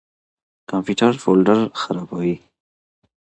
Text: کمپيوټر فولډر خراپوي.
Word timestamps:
کمپيوټر 0.69 1.11
فولډر 1.23 1.59
خراپوي. 1.81 2.35